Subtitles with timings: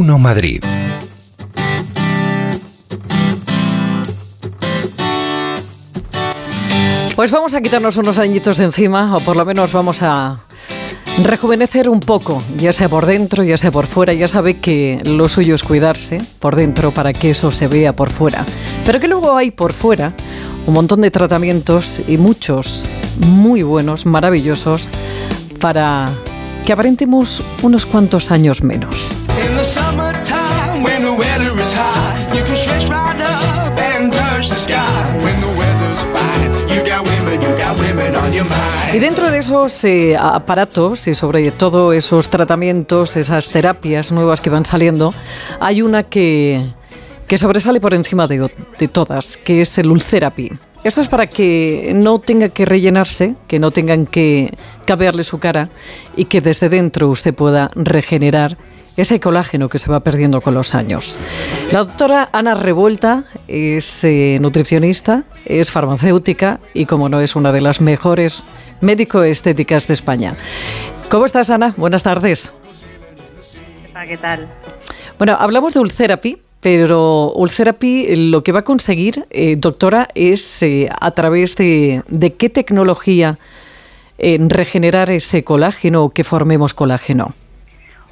[0.00, 0.64] 1 Madrid.
[7.14, 10.40] Pues vamos a quitarnos unos añitos de encima, o por lo menos vamos a
[11.22, 14.14] rejuvenecer un poco, ya sea por dentro, ya sea por fuera.
[14.14, 18.08] Ya sabe que lo suyo es cuidarse por dentro para que eso se vea por
[18.08, 18.46] fuera.
[18.86, 20.14] Pero que luego hay por fuera
[20.66, 22.86] un montón de tratamientos y muchos
[23.18, 24.88] muy buenos, maravillosos,
[25.60, 26.08] para
[26.64, 29.14] que aparentemos unos cuantos años menos.
[38.92, 44.50] Y dentro de esos eh, aparatos y sobre todo esos tratamientos, esas terapias nuevas que
[44.50, 45.14] van saliendo,
[45.60, 46.72] hay una que,
[47.26, 50.50] que sobresale por encima de, de todas, que es el Ulcerapi.
[50.82, 54.54] Esto es para que no tenga que rellenarse, que no tengan que
[54.86, 55.68] cambiarle su cara
[56.16, 58.56] y que desde dentro usted pueda regenerar
[58.96, 61.18] ese colágeno que se va perdiendo con los años.
[61.70, 67.60] La doctora Ana Revuelta es eh, nutricionista, es farmacéutica y, como no, es una de
[67.60, 68.44] las mejores
[68.80, 70.34] médico-estéticas de España.
[71.10, 71.74] ¿Cómo estás, Ana?
[71.76, 72.52] Buenas tardes.
[74.08, 74.48] ¿Qué tal?
[75.18, 75.80] Bueno, hablamos de
[76.60, 82.34] pero Ulcerapi lo que va a conseguir, eh, doctora, es eh, a través de, de
[82.34, 83.38] qué tecnología
[84.22, 87.34] regenerar ese colágeno o que formemos colágeno.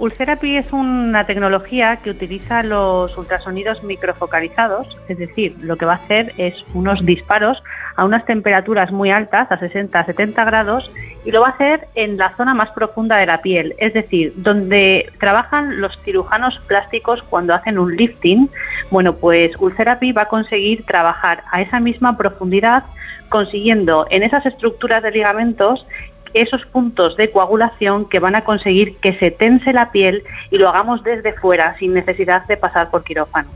[0.00, 5.96] Ulcerapi es una tecnología que utiliza los ultrasonidos microfocalizados, es decir, lo que va a
[5.96, 7.62] hacer es unos disparos
[8.00, 10.90] a unas temperaturas muy altas, a 60, 70 grados,
[11.22, 14.32] y lo va a hacer en la zona más profunda de la piel, es decir,
[14.36, 18.48] donde trabajan los cirujanos plásticos cuando hacen un lifting.
[18.90, 22.84] Bueno, pues Ulcerapi va a conseguir trabajar a esa misma profundidad,
[23.28, 25.86] consiguiendo en esas estructuras de ligamentos
[26.32, 30.70] esos puntos de coagulación que van a conseguir que se tense la piel y lo
[30.70, 33.50] hagamos desde fuera sin necesidad de pasar por quirófano.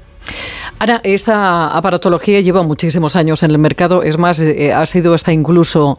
[0.81, 5.33] Ahora, esta aparatología lleva muchísimos años en el mercado, es más, eh, ha sido hasta
[5.33, 5.99] incluso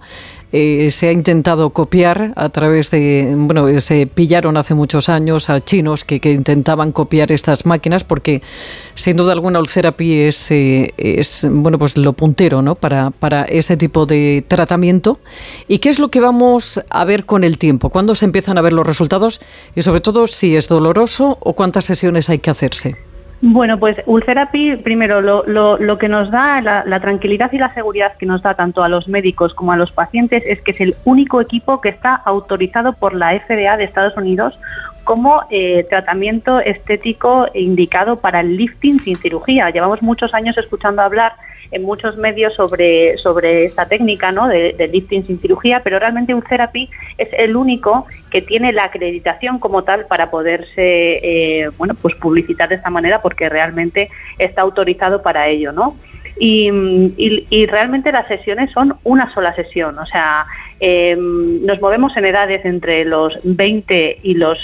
[0.52, 5.60] eh, se ha intentado copiar a través de, bueno, se pillaron hace muchos años a
[5.60, 8.42] chinos que, intentaban copiar estas máquinas porque
[8.94, 12.76] sin duda alguna Ulcerapi es, eh, es bueno, pues lo puntero ¿no?
[12.76, 15.20] para, para este tipo de tratamiento.
[15.68, 17.90] ¿Y qué es lo que vamos a ver con el tiempo?
[17.90, 19.42] ¿Cuándo se empiezan a ver los resultados?
[19.76, 22.96] Y sobre todo, si es doloroso o cuántas sesiones hay que hacerse.
[23.42, 28.26] Bueno, pues Ulcerapi, primero, lo, lo, que nos da, la, tranquilidad y la seguridad que
[28.26, 31.42] nos da tanto a los médicos como a los pacientes es que es el único
[31.42, 34.58] equipo que está autorizado por la FDA de Estados Unidos
[35.04, 39.70] como eh, tratamiento estético indicado para el lifting sin cirugía.
[39.70, 41.34] Llevamos muchos años escuchando hablar
[41.72, 44.48] en muchos medios sobre, sobre esta técnica ¿no?
[44.48, 49.60] de, lifting sin cirugía, pero realmente un therapy es el único que tiene la acreditación
[49.60, 55.22] como tal para poderse eh, bueno, pues publicitar de esta manera porque realmente está autorizado
[55.22, 55.72] para ello.
[55.72, 55.96] ¿no?
[56.38, 56.70] Y,
[57.50, 60.46] y, realmente las sesiones son una sola sesión, o sea,
[60.82, 64.62] em, nos movemos en edades entre los 20 y los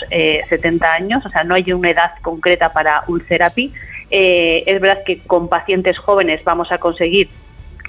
[0.49, 3.71] 70 eh, años, o sea, no hay una edad concreta para Ulcerapi,
[4.11, 7.29] eh, es verdad que con pacientes jóvenes vamos a conseguir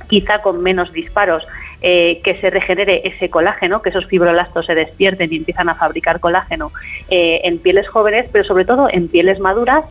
[0.08, 1.46] quizá con menos disparos,
[1.80, 6.20] eh, que se regenere ese colágeno, que esos fibroblastos se despierten y empiezan a fabricar
[6.20, 6.70] colágeno
[7.08, 9.84] eh, en pieles jóvenes, pero sobre todo en pieles maduras,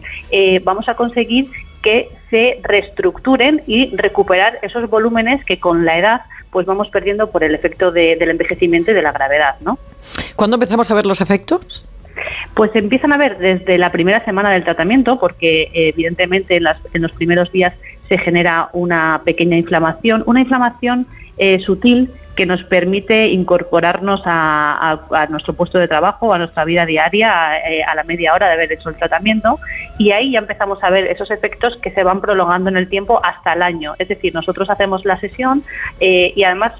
[0.63, 1.49] vamos a conseguir
[1.81, 6.21] que se reestructuren y recuperar esos volúmenes que con la edad
[6.51, 9.79] pues vamos perdiendo por el efecto del envejecimiento y de la gravedad, ¿no?
[10.35, 11.85] ¿Cuándo empezamos a ver los efectos?
[12.53, 17.11] Pues empiezan a ver desde la primera semana del tratamiento, porque evidentemente en, en los
[17.13, 17.73] primeros días
[18.09, 21.07] se genera una pequeña inflamación, una inflamación
[21.43, 27.57] eh, sutil que nos permite incorporarnos a, nuestro puesto de trabajo, a nuestra vida diaria,
[27.67, 29.59] eh, a la media hora de haber hecho el tratamiento
[29.97, 33.19] y ahí ya empezamos a ver esos efectos que se van prolongando en el tiempo
[33.23, 33.95] hasta el año.
[33.97, 35.63] Es decir, nosotros hacemos la sesión
[35.99, 36.73] eh, y además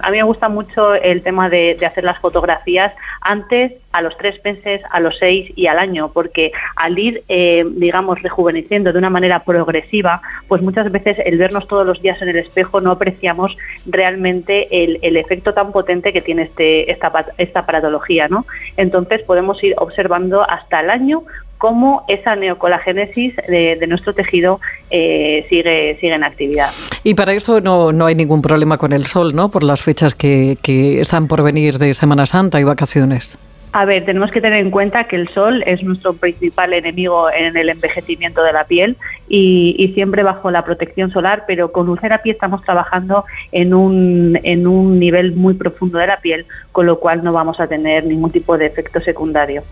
[0.00, 2.92] a mí me gusta mucho el tema de, hacer las fotografías
[3.22, 8.20] antes, a los tres meses, a los seis y al año, porque al ir, digamos,
[8.20, 12.36] rejuveneciendo de una manera progresiva, pues muchas veces el vernos todos los días en el
[12.36, 13.56] espejo no apreciamos
[13.86, 18.28] realmente el, efecto tan potente que tiene este, esta, esta paratología.
[18.28, 18.46] ¿no?
[18.76, 21.22] Entonces podemos ir observando hasta el año
[21.58, 24.60] cómo esa neocolagénesis de, nuestro tejido
[24.90, 26.70] eh, sigue, sigue en actividad.
[27.02, 29.50] Y para esto no, no, hay ningún problema con el sol, ¿no?
[29.50, 33.38] Por las fechas que, que están por venir de Semana Santa y vacaciones.
[33.72, 37.56] A ver, tenemos que tener en cuenta que el sol es nuestro principal enemigo en
[37.56, 38.96] el envejecimiento de la piel
[39.28, 44.98] y, siempre bajo la protección solar, pero con Ulcerapi estamos trabajando en un, en un
[44.98, 48.56] nivel muy profundo de la piel, con lo cual no vamos a tener ningún tipo
[48.58, 49.62] de efecto secundario.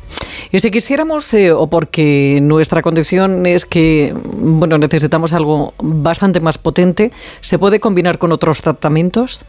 [0.51, 6.59] Y si quisiéramos, eh, o porque nuestra condición es que bueno, necesitamos algo bastante más
[6.59, 9.45] potente, ¿se puede combinar con otros tratamientos?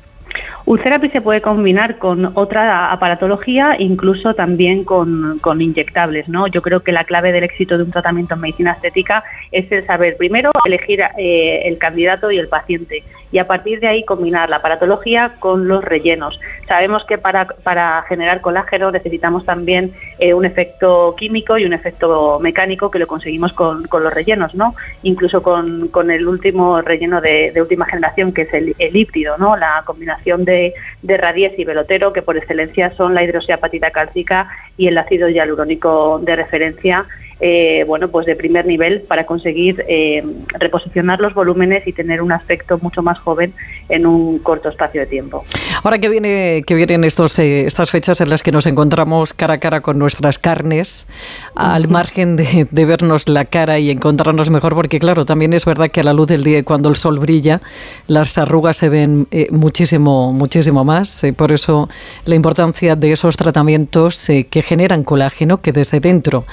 [0.66, 6.28] Ulcerapi se puede combinar con otra aparatología, incluso también con, inyectables.
[6.28, 6.48] ¿no?
[6.48, 9.86] Yo creo que la clave del éxito de un tratamiento en medicina estética es el
[9.86, 13.04] saber primero elegir eh, el candidato y el paciente
[13.36, 16.40] y a partir de ahí combinar la aparatología con los rellenos.
[16.70, 22.40] Sabemos que para, para generar colágeno necesitamos también eh, un efecto químico y un efecto
[22.40, 24.74] mecánico que lo conseguimos con, con los rellenos, ¿no?
[25.04, 29.08] Incluso con, con el último relleno de, última generación que es el, el
[29.38, 29.58] ¿no?
[29.58, 34.48] La combinación de, de radies y velotero que por excelencia son la hidroxiapatita cálcica
[34.78, 37.06] y el ácido hialurónico de referencia
[37.42, 40.24] eh, bueno, pues de primer nivel para conseguir eh,
[40.58, 43.54] reposicionar los volúmenes y tener un aspecto mucho más joven
[43.90, 45.44] en un corto espacio de tiempo.
[45.84, 49.56] Ahora que viene que vienen estos eh, estas fechas en las que nos encontramos cara
[49.56, 51.08] a cara con nuestras carnes,
[51.56, 56.00] al margen de, vernos la cara y encontrarnos mejor, porque claro, también es verdad que
[56.00, 57.62] a la luz del día y cuando el sol brilla,
[58.08, 61.26] las arrugas se ven muchísimo muchísimo más.
[61.36, 61.90] por eso
[62.24, 66.46] la importancia de esos tratamientos que generan colágeno que desde dentro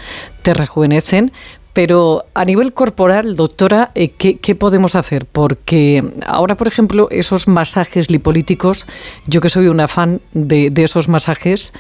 [0.43, 1.33] te rejuvenecen,
[1.73, 5.25] pero a nivel corporal, doctora, eh, ¿qué, podemos hacer?
[5.25, 8.87] Porque ahora, por ejemplo, esos masajes lipolíticos,
[9.27, 11.73] yo que soy una fan de, esos masajes,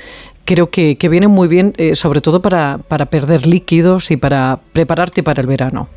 [0.46, 5.22] creo que, vienen muy bien, eh, sobre todo para, para perder líquidos y para prepararte
[5.22, 5.88] para el verano.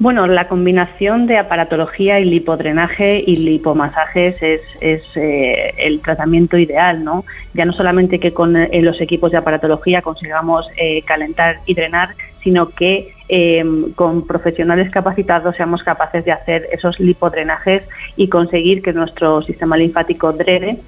[0.00, 7.04] Bueno, la combinación de aparatología y lipodrenaje y lipomasajes es, es eh, el tratamiento ideal,
[7.04, 7.24] ¿no?
[7.54, 12.16] Ya no solamente que con eh, los equipos de aparatología consigamos eh, calentar y drenar,
[12.42, 18.92] sino que em, con profesionales capacitados seamos capaces de hacer esos lipodrenajes y conseguir que
[18.92, 20.80] nuestro sistema linfático drene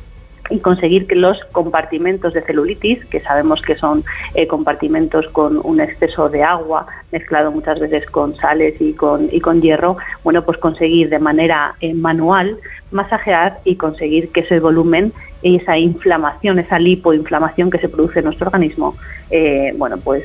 [0.50, 4.04] y conseguir que los compartimentos de celulitis, que sabemos que son
[4.34, 9.40] eh, compartimentos con un exceso de agua mezclado muchas veces con sales y con, y
[9.40, 12.56] con hierro, bueno, pues conseguir de manera eh, manual
[12.90, 15.12] masajear y conseguir que ese volumen
[15.42, 18.94] y esa inflamación, esa lipoinflamación que se produce en nuestro organismo,
[19.30, 20.24] eh, bueno, pues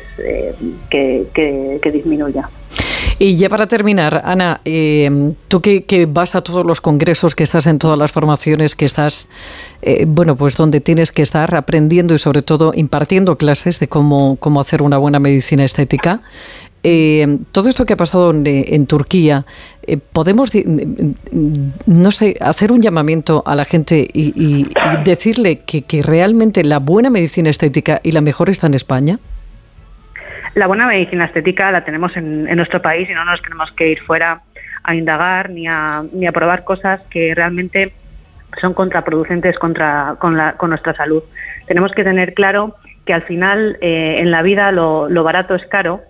[0.90, 2.50] que, que disminuya.
[3.24, 7.68] Y ya para terminar, Ana, eh, tú que, vas a todos los congresos, que estás
[7.68, 9.30] en todas las formaciones, que estás,
[9.84, 14.38] eh, bueno, pues donde tienes que estar aprendiendo y sobre todo impartiendo clases de cómo,
[14.40, 16.24] cómo hacer una buena medicina estética.
[16.82, 19.46] Eh, todo esto que ha pasado en, Turquía,
[20.14, 20.50] podemos,
[21.86, 24.66] no sé, hacer un llamamiento a la gente y,
[25.06, 29.20] decirle que, que realmente la buena medicina estética y la mejor está en España
[30.56, 34.02] la buena medicina estética la tenemos en, nuestro país y no nos tenemos que ir
[34.02, 34.42] fuera
[34.84, 37.94] a indagar ni a, ni a probar cosas que realmente
[38.60, 41.24] son contraproducentes contra, con, la, con nuestra salud.
[41.68, 42.76] Tenemos que tener claro
[43.06, 46.02] que al final eh, en la vida lo, lo barato es caro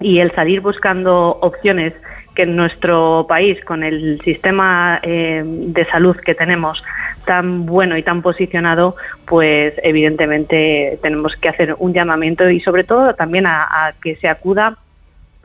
[0.00, 1.92] y el salir buscando opciones
[2.34, 6.82] que en nuestro país, con el sistema eh, de salud que tenemos
[7.28, 8.96] tan bueno y tan posicionado,
[9.26, 14.78] pues evidentemente tenemos que hacer un llamamiento y sobre todo también a, que se acuda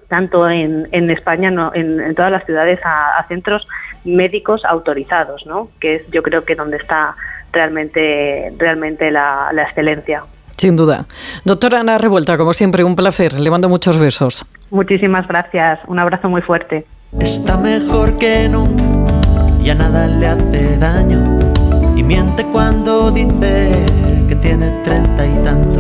[0.08, 3.68] tanto en, en España, no, en, todas las ciudades, a, centros
[4.06, 5.68] médicos autorizados, ¿no?
[5.82, 7.16] que es yo creo que donde está
[7.52, 10.24] realmente, realmente la excelencia.
[10.56, 11.06] Sin duda.
[11.44, 13.34] Doctora Ana Revuelta, como siempre, un placer.
[13.34, 14.46] Le mando muchos besos.
[14.70, 15.80] Muchísimas gracias.
[15.88, 16.86] Un abrazo muy fuerte.
[17.20, 18.84] Está mejor que nunca
[19.64, 21.63] y a nada le hace daño.
[22.06, 23.72] Miente cuando dice
[24.28, 25.74] que tiene treinta y tantos.